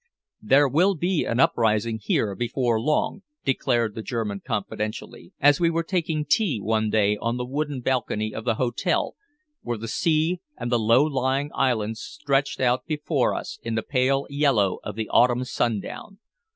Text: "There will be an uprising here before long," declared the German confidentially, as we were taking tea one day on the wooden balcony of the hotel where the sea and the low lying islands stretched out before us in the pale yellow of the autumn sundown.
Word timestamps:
"There 0.41 0.67
will 0.67 0.95
be 0.95 1.25
an 1.25 1.39
uprising 1.39 1.99
here 2.01 2.33
before 2.33 2.81
long," 2.81 3.21
declared 3.45 3.93
the 3.93 4.01
German 4.01 4.41
confidentially, 4.43 5.31
as 5.39 5.59
we 5.59 5.69
were 5.69 5.83
taking 5.83 6.25
tea 6.25 6.59
one 6.59 6.89
day 6.89 7.17
on 7.21 7.37
the 7.37 7.45
wooden 7.45 7.81
balcony 7.81 8.33
of 8.33 8.43
the 8.43 8.55
hotel 8.55 9.13
where 9.61 9.77
the 9.77 9.87
sea 9.87 10.41
and 10.57 10.71
the 10.71 10.79
low 10.79 11.03
lying 11.03 11.51
islands 11.53 12.01
stretched 12.01 12.59
out 12.59 12.87
before 12.87 13.35
us 13.35 13.59
in 13.61 13.75
the 13.75 13.83
pale 13.83 14.25
yellow 14.31 14.79
of 14.83 14.95
the 14.95 15.07
autumn 15.09 15.43
sundown. 15.43 16.17